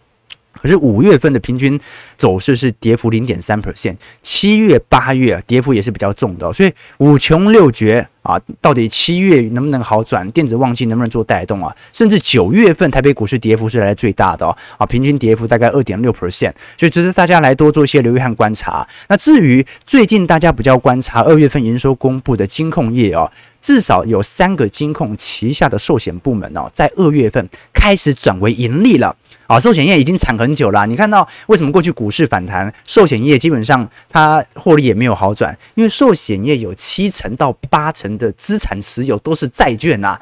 [0.52, 1.80] 可是五月份的平均
[2.16, 10.28] 走势是跌幅零点三 percent，七月、八月跌幅也是比较重的哦，所以五穷六绝啊，到底七月能不能好转？
[10.30, 11.74] 电子旺季能不能做带动啊？
[11.92, 18.88] 甚至九月份台北股市跌幅是来最大的哦，啊，平均跌幅大概二点六 percent，所以值得大家来多做一些留意和观察。
[19.08, 29.14] 那至于最近大家比较观察二月份营收公布的金控业哦，至少有三个金控旗下的寿险部门哦，在二月份开始转为盈利了。
[29.46, 30.86] 啊，寿险业已经惨很久了。
[30.86, 35.54] 你看到为什么过去股市反弹，寿险业基本上它获利也没有好转？
[35.74, 40.18] 因为寿险业有七成到八成的资产持有都是债券呐。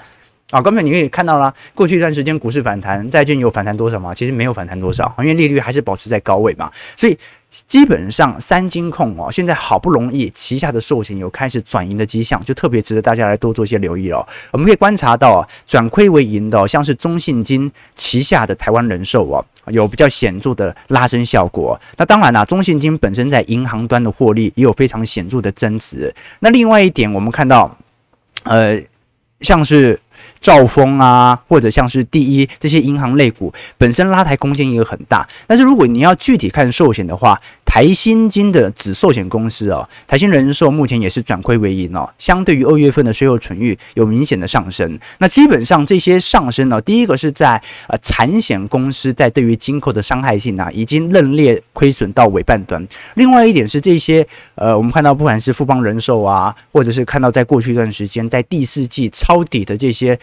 [0.51, 4.15] 啊，刚才你可以看到啦，过去一段时间股市反弹，债券有反弹多少吗？
[4.15, 7.19] 其实没有反弹多少，因为利率还是保持在高位嘛，所以。
[7.67, 14.27] 基本上三金控哦，现在好不容易旗下的寿险有开始转盈的迹象，就特别值得大家来多做一些留意哦。
[14.51, 21.79] 我们可以观察到啊，转亏为盈的，像是中信金旗下的台湾人寿哦，有比较显著的拉升效果。
[21.97, 26.15] 那当然啦，中信金本身在银行端的获利也有非常显著的增值。
[26.41, 27.77] 那另外一点，我们看到，
[28.45, 28.81] 呃，
[29.41, 30.01] 像是。
[30.43, 35.27] 兆丰啊，或者像是第一这些银行类股，本身拉抬空间也很大。
[35.47, 37.41] 但是如果你要具体看寿险的话，
[37.73, 44.99] 台新金的子寿险公司哦，台新人寿目前也是转亏为盈哦，相对于二月份的税后存益有明显的上升。
[45.21, 47.59] 那基本上这些上升呢，第一个是在
[47.89, 52.87] 呃产险公司在对于金扣的伤害性啊，已经认列亏损到尾半端。
[53.15, 60.19] 另外一点是这些呃，我们看到不管是富邦人寿啊，或者是看到在过去一段时间在第四季抄底的这些。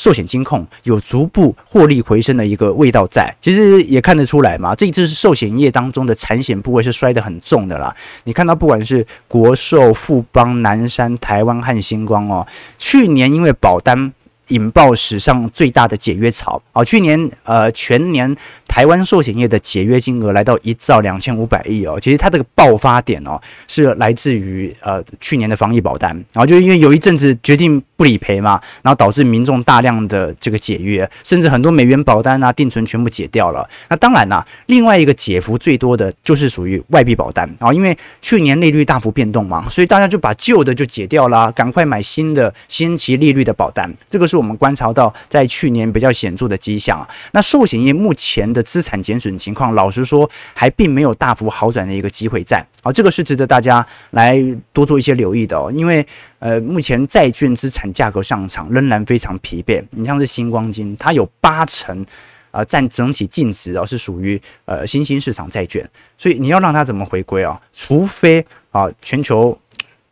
[0.00, 4.74] 寿险金控有逐步获利回升的一个味道在，其实也看得出来嘛。
[4.74, 7.94] 这一次是寿险业当中的产险部位是摔得很重的啦。
[8.24, 12.46] 你看到不管是国寿、富邦、南山、台湾和星光哦，
[12.78, 14.10] 去年因为保单。
[14.50, 16.84] 引爆史上最大的解约潮啊！
[16.84, 18.36] 去年呃全年
[18.68, 21.98] 台湾寿险业的解约金额来到一兆两千五百亿哦。
[22.00, 33.68] 其实它这个爆发点哦是来自于呃去年的防疫保单，然后就因为有一阵子决定不理赔嘛，然后导致民众大量的这个解约，甚至很多美元保单啊定存全部解掉了。
[33.88, 43.88] 那当然啦，另外一个解幅最多的就是属于外币保单啊，因为去年利率大幅变动嘛，所以大家就把旧的就解掉了，赶快买新的新期利率的保单。
[44.08, 44.39] 这个是。
[44.40, 56.04] 我们观察到，在去年比较显著的迹象啊，那寿险业目前的资产减损情况，老实说还并没有大幅好转的一个机会在啊，这个是值得大家来多做一些留意的哦，因为
[56.38, 62.04] 呃，目前债券资产价格上涨仍然非常疲惫，你像是星光金，它有八成
[62.50, 67.60] 啊占整体净值哦，是属于呃新兴市场债券，所以你要让它怎么回归啊？
[67.74, 69.58] 除非啊全球。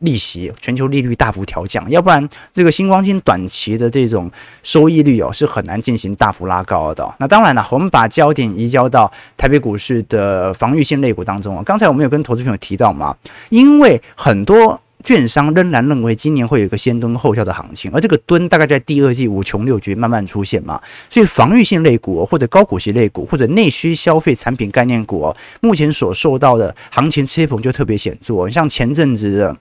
[0.01, 4.31] 利息，全球利率大幅调降，要不然这个新光金短期的这种
[4.63, 7.15] 收益率哦，是很难进行大幅拉高的。
[7.19, 11.63] 那当然了，我们把焦点移交到台北股市的防御性类股当中啊。
[11.67, 13.17] 刚才我们有跟投资朋友提到嘛，
[13.49, 20.81] 因为很多券商仍然认为今年会有一个先蹲后跳的行情，而这个蹲大概在第二季五穷六绝慢慢出现嘛，
[21.11, 29.57] 所以防御性类股或者高股息类股或者内需消费产品概念股哦，目前所受到的行情吹捧就特别显著，像前阵子的。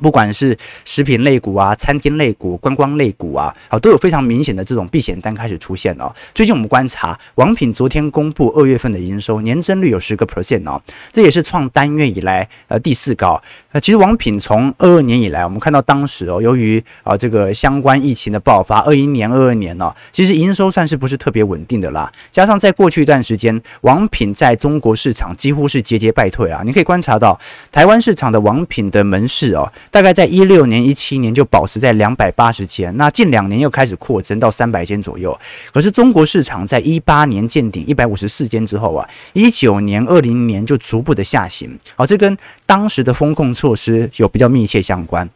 [0.00, 6.14] 不管是食品类股啊、餐厅类股、观光类股啊，啊，都有非常明显的这种避险单开始出现哦。
[6.34, 10.80] 最近我们观察，王品昨天公布二月份的营收年增率有十个 percent 哦，
[11.12, 13.42] 这也是创单月以来呃第四高。
[13.76, 22.10] 那其实王品从二二年以来，我们看到当时哦，由于啊这个相关疫情的爆发，二一年、二二年哦，其实营收算是不是特别稳定的啦。
[22.30, 26.62] 加上在过去一段时间，王品在中国市场几乎是节节败退啊。
[26.64, 27.38] 你可以观察到
[27.70, 29.70] 台湾市场的王品的门市哦。
[29.90, 35.38] 大概在一六年、一七年就保持在两百八十间，那近两年又开始扩增到三百间左右。
[35.70, 42.34] 可是中国市场在一八年见顶一百五十四间之后啊，一九年、二零年就逐步的下行，好，这跟
[42.64, 45.28] 当时的风控措措施有比较密切相关。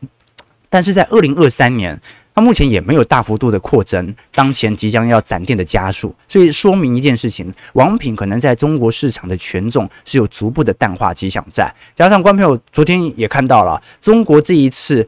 [0.68, 2.00] 但是在二零二三年，
[2.32, 11.74] 它目前也没有大幅度的扩增，当前即将要展店的加速，所以说明一件事情，王品可能在中国市场的权重是有逐步的淡化迹象在。
[11.92, 15.04] 加上观众朋友昨天也看到了，中国这一次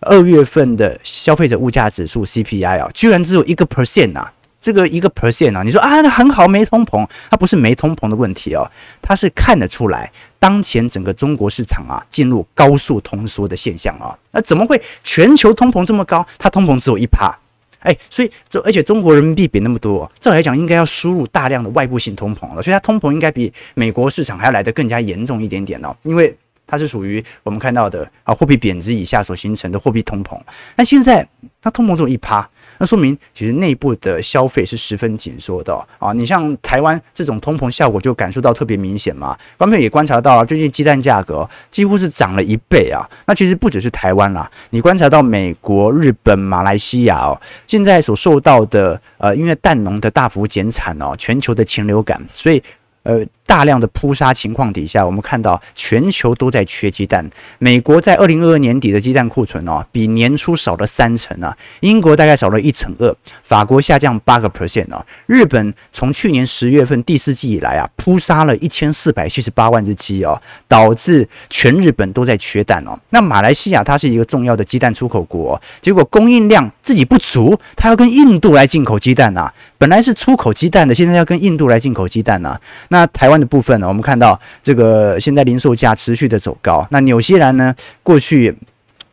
[0.00, 4.32] 二月份的消费者物价指数 CPI 啊，居然只有一个 percent 啊。
[4.62, 8.70] 这个一个 percent 啊，你说啊，那很好，没通膨，它不是没通膨的问题哦，
[9.02, 16.24] 它是看得出来，当前整个中国市场啊进入高速通缩的现象啊，那怎么会全球通膨这么高？
[16.38, 17.36] 它通膨只有一趴，
[17.80, 26.32] 哎，所以这而且中国人民币贬那么多，照来讲应该要输入大量的外部性通膨了，所以它通膨应该比美国市场还要来得更加严重一点点哦，因为
[26.72, 30.40] 它是属于我们看到的啊货币贬值以下所形成的货币通膨，
[30.74, 31.28] 那现在
[31.60, 32.48] 它通膨只有一趴。
[32.78, 36.14] 那说明其实内部的消费是十分紧缩的啊！
[36.14, 39.38] 你像台湾这种通膨效果就感受到特别明显嘛。
[39.58, 43.06] 观众也观察到啊，最近鸡蛋价格几乎是涨了一倍啊。
[43.26, 52.60] 那其实不只是台湾啦，你观察到美国、日本、马来西亚哦，现在所受到的呃，因为蛋农的大幅减产哦，全球的禽流感，所以。
[53.04, 57.28] 呃，大量的扑杀情况底下，我们看到全球都在缺鸡蛋。
[57.58, 61.56] 美国在二零二二年底的鸡蛋库存哦，比年初少了三成啊。
[61.80, 65.04] 英国大概少了一成二，法国下降八个 percent 啊。
[65.26, 72.96] 日本从去年十月份第四季以来啊，扑杀了一千四百七十八万只鸡哦，导致全日本都在缺蛋哦。
[73.10, 79.52] 那马来西亚它是一个重要的鸡蛋出口国，结果供应量自己不足，它要跟印度来进口鸡蛋啊。
[79.76, 82.60] 本来是出口鸡蛋的，现在要跟印度来进口鸡蛋啊。
[82.92, 83.88] 那台湾的部分呢？
[83.88, 86.86] 我们看到这个现在零售价持续的走高。
[86.90, 87.74] 那纽西兰呢？
[88.02, 88.54] 过去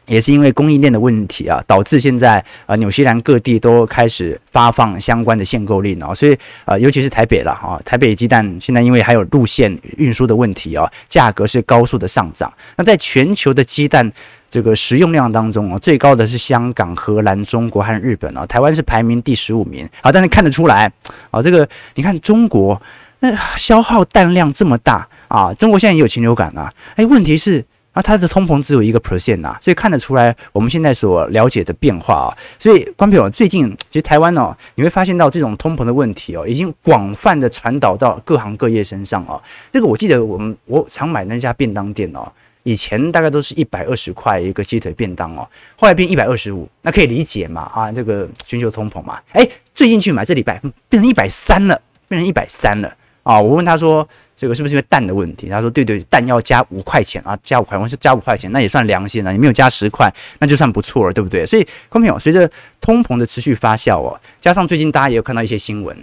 [0.05, 12.51] 也是因为供应链的问题啊，导致现在啊纽西兰各地都开始发放相关的限购令啊，所以啊，尤其是台北了哈，台北鸡蛋现在因为还有路线运输的问题啊，价格是高速的上涨。
[12.75, 14.11] 那在全球的鸡蛋
[14.49, 20.11] 这个食用量当中啊，最高的是香港、荷兰、中国和日本啊，台湾是排名第十五名啊。
[20.11, 20.91] 但是看得出来
[21.31, 21.65] 啊，这个
[21.95, 22.81] 你看中国。
[23.21, 25.53] 那消耗蛋量这么大啊！
[25.53, 26.73] 中国现在也有禽流感啊！
[26.95, 32.37] 哎，问题是啊，它的通膨只有一个 percent 啊，所以看得出来我们现在所了解的变化啊。
[32.57, 39.41] 所以，关朋友，最近其实台湾哦，你会发现到这种通膨的问题哦，已经广泛的传导到各行各业身上哦。
[39.71, 42.31] 这个我记得我们我常买那家便当店哦，
[42.63, 47.91] 以前大概都是一百二十块一个鸡腿便当哦，后来变一百二十五，那可以理解嘛啊？
[47.91, 49.19] 这个全球通膨嘛。
[49.33, 52.95] 哎，最近去买这礼拜变成一百三了，变成一百三了。
[53.29, 55.49] 啊，我问他说，这个是不是因为蛋的问题？
[55.49, 61.45] 他说，对对，蛋要加五块钱啊，加五块，我说加五块钱，那也算良心了，你没有加十块，那就算不错了，对不对？
[61.45, 62.49] 所以，观众朋友，随着
[62.81, 65.95] 通膨的持续发酵哦，加上最近大家也有看到一些新闻，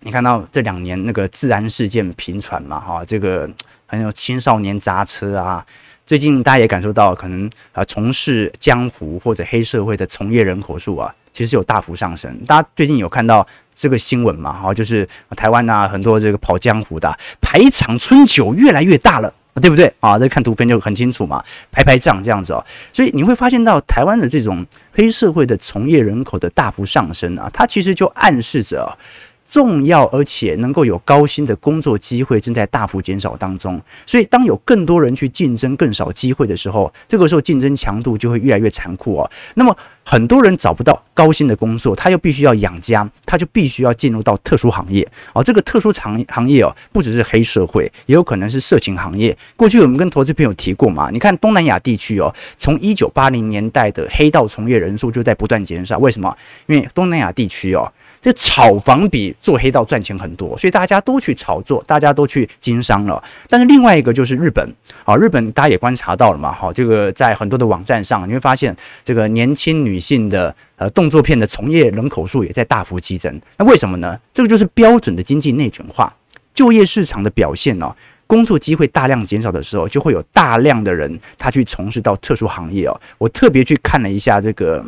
[0.00, 3.48] 你看到这两年那个治安事件频传嘛，哈，这个
[3.86, 5.64] 很有青少年砸车啊，
[6.04, 12.36] 最近大家也感受到，可能啊，从事江湖或者黑社会的从业人口数啊，其实有大幅上升。
[12.46, 13.46] 大家最近有看到？
[13.74, 20.16] 这个新闻嘛，哈，就是台湾呐，很多这个跑江湖的排场春酒越来越大了，对不对啊？
[20.18, 21.42] 这看图片就很清楚嘛，
[21.72, 28.96] 排排站这样子哦，所以你会发现到台湾的这种黑社会的从业人口的大幅上升啊，它其实就暗示着。
[29.44, 39.30] 重要而且能够有高薪的工作机会正在大幅减少当中，所以当有更多人去竞争更少机会的时候，这个时候竞争强度就会越来越残酷哦。
[39.54, 45.42] 那么很多人找不到高薪的工作，他又必须要养家，他就必须要进入到特殊行业哦。
[45.42, 49.36] 这个特殊行行业哦，不只是黑社会，也有可能是色情行业。
[49.56, 56.36] 过去我们跟投资朋友提过嘛，你看东南亚地区哦，从一九八零年代的黑道从业人数就在不断减少，为什么？
[56.66, 57.90] 因为东南亚地区哦。
[58.20, 63.20] 这炒房比做黑道赚钱很多，所以大家都去炒作，大家都去经商了。
[63.48, 64.64] 但是另外一个就是日本，
[65.04, 73.40] 啊，日本大家也观察到了嘛，哈，这个在很多的网站上你会发现，这个年轻女女性的呃动作片的从业人口数也在大幅激增。
[73.58, 74.18] 那为什么呢？
[74.32, 76.14] 这个就是标准的经济内卷化，
[76.54, 77.94] 就业市场的表现呢，
[78.26, 83.00] 工作机会大量减少的时候，就会有大量的人他去从事到特殊行业哦。
[83.18, 84.82] 我特别去看了一下这个。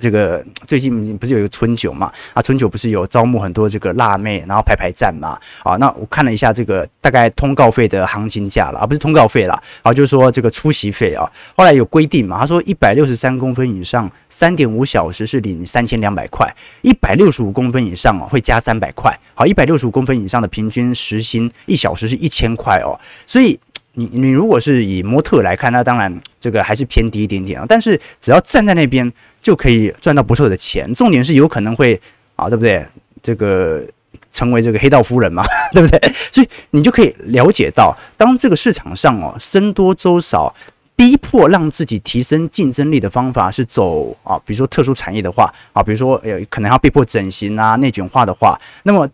[0.00, 2.10] 这个最近不是有一个春酒嘛？
[2.32, 5.38] 啊，春酒不是有招募很多这个辣妹，然后排排站嘛？
[5.62, 11.30] 啊，那我看了一下这个大概通告费的行情价了啊，不是通告费啦，啊，就是说这个出席费啊。
[11.54, 16.48] 后来有规定嘛，他说一百六十三公分以上，三点五小时是领三千两百块；
[16.80, 19.14] 一百六十五公分以上哦，会加三百块。
[19.34, 22.98] 好，一百六十五公分以上的平均时薪一小时是一千块哦。
[23.26, 23.58] 所以
[23.94, 27.66] 你你如果是以模特来看，那当然这个还是偏低一点点啊。
[27.68, 29.12] 但是只要站在那边
[29.42, 30.92] 就可以赚到不错的钱。
[30.94, 32.00] 重点是有可能会
[32.36, 32.86] 啊，对不对？
[33.22, 33.84] 这个
[34.32, 36.00] 成为这个黑道夫人嘛， 对不对？
[36.30, 40.54] 所以你就可以了解到，当这个市场上哦僧多粥少，
[40.94, 49.08] 逼迫让自己提升竞争力的方法是走啊，比如说特殊产业的话啊，比如说呃可能要被迫整形啊、内卷化的话，那么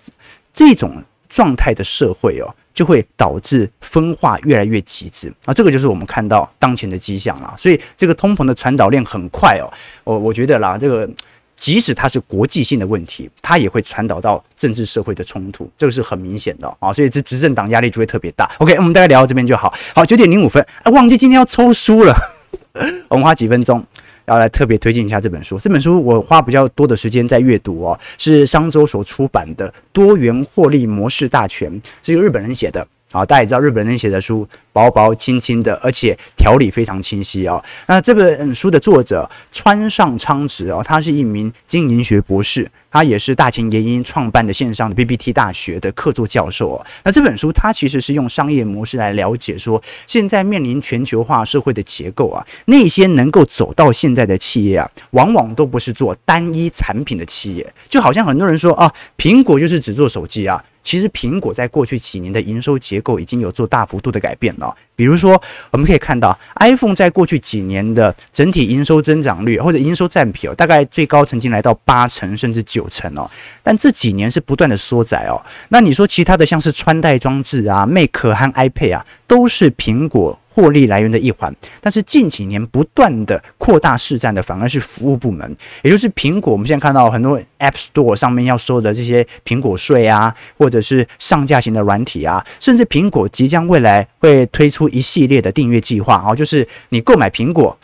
[0.53, 2.55] 这种状态的社会哦。
[2.77, 7.55] 就会导致分化越来越极致啊，这个就是我们看到当前的迹象了。
[7.57, 9.67] 所以这个通膨的传导链很快哦，
[10.05, 11.09] 我我觉得啦，这个
[11.57, 16.93] 即使它是国际性的问题，它也会传导到政治社会的冲突，这个是很明显的啊。
[16.93, 18.47] 所以这执政党压力就会特别大。
[18.59, 19.73] OK，我们大概聊到这边就好。
[19.95, 22.15] 好，九点零五分，啊，忘记今天要抽书了，
[23.09, 23.83] 我们花几分钟。
[24.27, 31.71] 要来特别推荐一下这本书，这本书我花比较多的时间在阅读哦，是商周所出版的《多元获利模式大全》，
[32.03, 32.87] 是由日本人写的。
[33.13, 37.63] 啊，大家也知道日本人写的书薄薄轻轻的，而且条理非常清晰哦。
[37.87, 46.87] 那这本书的作者川上昌直哦，他是一名经营学博士，他也是大前研一创办的线上的 BBT 大学的客座教授哦。
[47.05, 60.63] 那这本书他其实是用商业模式来了解说，现在面临全球化社会的结构啊，那些能够走到现在的企业啊，往往都不是做单一产品的企业，就好像很多人说啊，苹果就是只做手机啊。
[60.87, 64.73] 其实苹果在过去几年的营收结构已经有做大幅度的改变了。
[64.95, 73.29] 比如说，我们可以看到，iPhone 在过去几年的整体营收增长率或者营收占比哦，大概最高曾经来到八成甚至九成哦。
[73.65, 75.43] 但这几年是不断的缩窄哦。
[75.71, 86.51] 那你说其他的像是穿戴装置啊、Mac 和 iPad 啊，都是苹果获利来源的一环，但是近几年不断的扩大市占的反而是服务部门，也就是苹果。
[86.51, 97.77] 我们现在看到很多 App Store 上面要收的这些苹果税啊，或者是上架型的软体啊，甚至苹果即将未来会推出一系列的订阅计划啊，就是你购买苹果。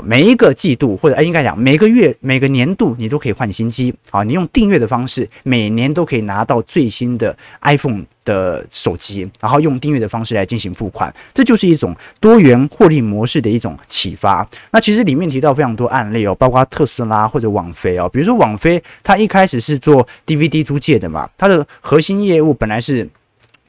[0.00, 3.94] 每一个季度或者哎，应该讲每个月、每个年度，你都可以换新机。
[4.10, 14.48] 啊，你用订阅的方式，每年都可以拿到最新的 iPhone 的手机，然后用订阅的方式来进行付款，这就是一种多元获利模式的一种启发。
[14.70, 23.08] 那其实里面提到非常多案例哦，包括特斯拉或者网飞哦，比如说网飞，它一开始是做 DVD 租借的嘛，它的核心业务本来是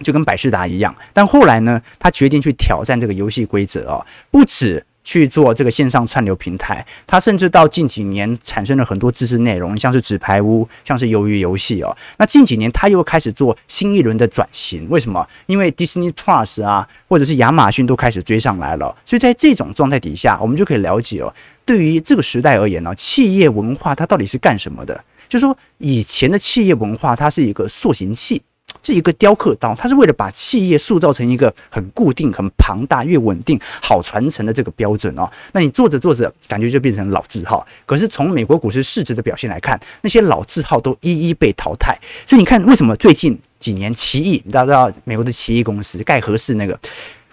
[0.02, 4.86] 就跟百事达一样，但后来呢，它决定去挑战这个游戏规则哦，不止。
[5.10, 11.98] 去做这个线上串流平台，它甚至到近几年产生了很多知识内容，像是纸牌屋，像是鱿鱼游戏哦。
[12.20, 15.28] 那近几年它又开始做新一轮的转型，为什么？
[15.48, 18.96] 因为 Disney Plus 啊，或者是亚马逊都开始追上来了。
[19.04, 21.34] 所以在这种状态底下，我们就可以了解哦，
[21.66, 25.04] 对于这个时代而言呢，企业文化它到底是干什么的？
[25.28, 28.44] 就是说以前的企业文化，它是一个塑形器。
[28.82, 35.30] 是一个雕刻刀，它是为了把企业塑造成一个很固定、很庞大、越稳定、好传承的这个标准哦。
[35.54, 37.66] 那你做着做着，感觉就变成老字号。
[37.86, 41.98] 可是从美国股市市值的表现来看，那些老字号都一一被淘汰。
[42.26, 46.80] 所以你看，为什么最近几年奇异，大家知道美国的奇异公司盖合适那个，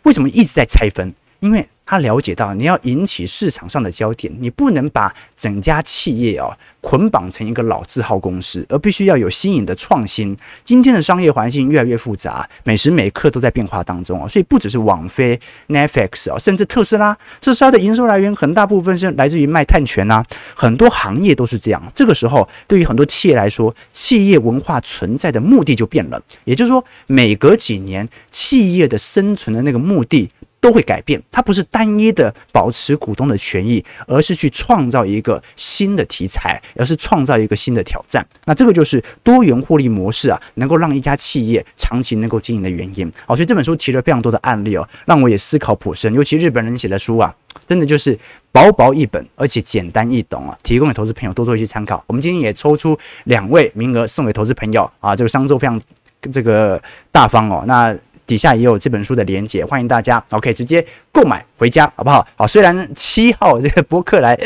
[0.03, 1.15] 为什么一直在拆分？
[1.41, 10.37] 因为他了解到，你要引起市场上的焦点，你不能把整家企业哦捆绑成一个老字号公司，而必须要有新颖的创新。
[10.65, 20.25] 今天的商业环境越来越复杂，每时每刻都在变化当中哦，所以不只是网飞、Netflix 哦，甚至特斯拉，特斯拉的营收来源很大部分是来自于卖碳权呐，
[20.57, 21.81] 很多行业都是这样。
[21.95, 30.29] 这个时候，对于很多企业来说，企业文化存在的目的就变了，也就是说，每隔几年，企业的生存的那个目的。
[30.61, 38.27] 都会改变，它不是单一的保持股东的权益，而是去创造一个新的题材，而是创造一个新的挑战。
[38.45, 43.11] 那这个就是多元获利模式啊，能够让一家企业长期能够经营的原因。
[43.27, 46.13] 好，所以这本书提了非常多的案例哦，让我也思考颇深。
[46.15, 47.33] 尤其日本人写的书啊，
[47.67, 48.19] 真的就是
[48.51, 52.03] 薄薄一本，而且简单易懂啊，提供给投资朋友多做一些参考。
[52.07, 55.81] 我们今天也抽出两位名额送给投资朋友啊，这个商周非常
[56.33, 56.83] 这个
[57.13, 57.63] 大方哦。
[57.67, 57.97] 那
[58.27, 62.27] 底下也有这本书的连接，欢迎大家 OK 直接购买回家，好不好？
[62.37, 64.39] 好，虽然七号这个播客来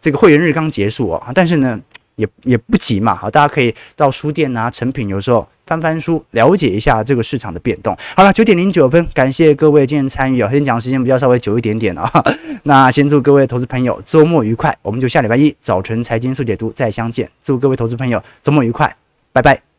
[0.00, 1.80] 这个会员日刚结束哦，但是呢
[2.16, 7.96] 也也不急嘛，好，大家可以到书店啊、成品有时候翻翻书，了解一下这个市场的变动。
[8.14, 12.10] 好了，九点零九分，感谢各位今天参与啊，先讲的时间比较稍微久一点点啊，
[12.64, 18.94] 那先祝各位投资朋友周末愉快，我们就下礼拜一早晨财经速解读再相见，祝各位投资朋友周末愉快，
[19.32, 19.73] 拜拜。